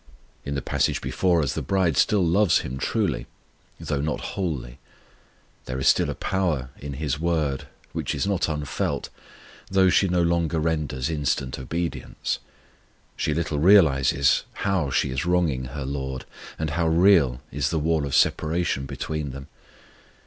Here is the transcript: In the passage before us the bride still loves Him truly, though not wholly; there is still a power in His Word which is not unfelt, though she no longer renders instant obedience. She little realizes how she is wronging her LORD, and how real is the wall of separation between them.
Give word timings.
In 0.43 0.55
the 0.55 0.63
passage 0.63 0.99
before 0.99 1.43
us 1.43 1.53
the 1.53 1.61
bride 1.61 1.95
still 1.95 2.25
loves 2.25 2.61
Him 2.61 2.79
truly, 2.79 3.27
though 3.79 4.01
not 4.01 4.19
wholly; 4.33 4.79
there 5.65 5.77
is 5.77 5.87
still 5.87 6.09
a 6.09 6.15
power 6.15 6.71
in 6.79 6.93
His 6.93 7.19
Word 7.19 7.67
which 7.93 8.15
is 8.15 8.25
not 8.25 8.49
unfelt, 8.49 9.09
though 9.69 9.91
she 9.91 10.07
no 10.07 10.23
longer 10.23 10.59
renders 10.59 11.07
instant 11.11 11.59
obedience. 11.59 12.39
She 13.15 13.35
little 13.35 13.59
realizes 13.59 14.41
how 14.65 14.89
she 14.89 15.11
is 15.11 15.27
wronging 15.27 15.65
her 15.65 15.85
LORD, 15.85 16.25
and 16.57 16.71
how 16.71 16.87
real 16.87 17.39
is 17.51 17.69
the 17.69 17.77
wall 17.77 18.03
of 18.07 18.15
separation 18.15 18.87
between 18.87 19.29
them. 19.29 19.49